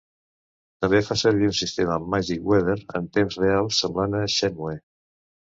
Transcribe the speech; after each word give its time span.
També 0.85 1.01
fa 1.09 1.17
servir 1.23 1.49
un 1.49 1.53
sistema 1.59 1.99
"Magic 2.15 2.49
Weather" 2.53 2.79
en 3.01 3.13
temps 3.19 3.39
real 3.45 3.73
semblant 3.83 4.21
a 4.23 4.27
"Shenmue". 4.39 4.75